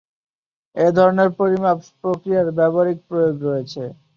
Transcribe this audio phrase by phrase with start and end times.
[0.75, 3.83] এই ধরনের পরিমাপ প্রক্রিয়ার ব্যবহারিক প্রয়োগ রয়েছে।